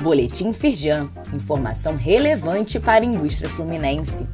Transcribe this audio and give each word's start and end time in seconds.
Boletim 0.00 0.52
Firjan. 0.54 1.10
Informação 1.34 1.94
relevante 1.94 2.80
para 2.80 3.04
a 3.04 3.06
indústria 3.06 3.50
fluminense. 3.50 4.26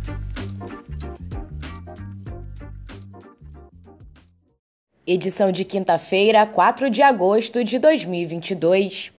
Edição 5.04 5.50
de 5.50 5.64
quinta-feira, 5.64 6.46
4 6.46 6.88
de 6.88 7.02
agosto 7.02 7.64
de 7.64 7.80
2022. 7.80 9.10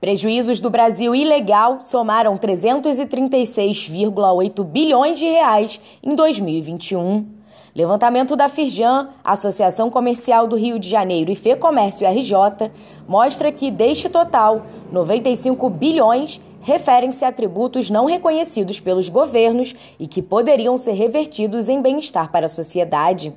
Prejuízos 0.00 0.60
do 0.60 0.70
Brasil 0.70 1.14
ilegal 1.14 1.78
somaram 1.80 2.38
336,8 2.38 4.64
bilhões 4.64 5.18
de 5.18 5.26
reais 5.26 5.78
em 6.02 6.14
2021. 6.14 7.35
Levantamento 7.74 8.34
da 8.34 8.48
Firjan, 8.48 9.06
Associação 9.22 9.90
Comercial 9.90 10.46
do 10.46 10.56
Rio 10.56 10.78
de 10.78 10.88
Janeiro 10.88 11.30
e 11.30 11.34
Fecomércio 11.34 12.08
RJ, 12.08 12.70
mostra 13.06 13.52
que 13.52 13.70
deste 13.70 14.08
total, 14.08 14.66
95 14.90 15.68
bilhões 15.68 16.40
referem-se 16.62 17.24
a 17.24 17.30
tributos 17.30 17.90
não 17.90 18.06
reconhecidos 18.06 18.80
pelos 18.80 19.08
governos 19.08 19.74
e 20.00 20.06
que 20.06 20.20
poderiam 20.20 20.76
ser 20.76 20.92
revertidos 20.92 21.68
em 21.68 21.80
bem-estar 21.80 22.32
para 22.32 22.46
a 22.46 22.48
sociedade. 22.48 23.32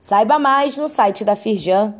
Saiba 0.00 0.38
mais 0.38 0.76
no 0.76 0.86
site 0.86 1.24
da 1.24 1.34
Firjan. 1.34 1.94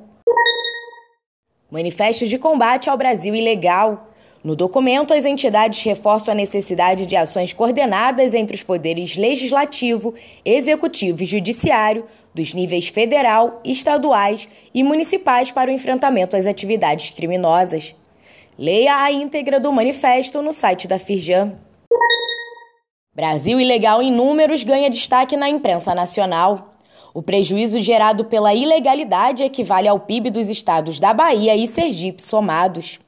Manifesto 1.70 2.26
de 2.26 2.38
combate 2.38 2.90
ao 2.90 2.96
Brasil 2.96 3.34
ilegal. 3.34 4.08
No 4.46 4.54
documento, 4.54 5.12
as 5.12 5.24
entidades 5.24 5.82
reforçam 5.82 6.30
a 6.30 6.36
necessidade 6.36 7.04
de 7.04 7.16
ações 7.16 7.52
coordenadas 7.52 8.32
entre 8.32 8.54
os 8.54 8.62
poderes 8.62 9.16
legislativo, 9.16 10.14
executivo 10.44 11.24
e 11.24 11.26
judiciário, 11.26 12.06
dos 12.32 12.54
níveis 12.54 12.86
federal, 12.86 13.60
estaduais 13.64 14.48
e 14.72 14.84
municipais 14.84 15.50
para 15.50 15.68
o 15.68 15.74
enfrentamento 15.74 16.36
às 16.36 16.46
atividades 16.46 17.10
criminosas. 17.10 17.92
Leia 18.56 19.02
a 19.02 19.10
íntegra 19.10 19.58
do 19.58 19.72
manifesto 19.72 20.40
no 20.40 20.52
site 20.52 20.86
da 20.86 20.96
Firjan. 20.96 21.54
Brasil 23.12 23.60
ilegal 23.60 24.00
em 24.00 24.12
números 24.12 24.62
ganha 24.62 24.88
destaque 24.88 25.36
na 25.36 25.48
imprensa 25.48 25.92
nacional. 25.92 26.76
O 27.12 27.20
prejuízo 27.20 27.80
gerado 27.80 28.24
pela 28.26 28.54
ilegalidade 28.54 29.42
equivale 29.42 29.88
ao 29.88 29.98
PIB 29.98 30.30
dos 30.30 30.48
estados 30.48 31.00
da 31.00 31.12
Bahia 31.12 31.56
e 31.56 31.66
Sergipe 31.66 32.22
somados. 32.22 33.00